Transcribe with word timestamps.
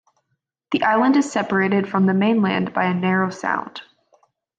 The 0.71 0.81
island 0.81 1.15
is 1.15 1.31
separated 1.31 1.87
from 1.87 2.07
the 2.07 2.15
mainland 2.15 2.73
by 2.73 2.85
a 2.85 2.93
narrow 2.95 3.29
sound. 3.29 3.83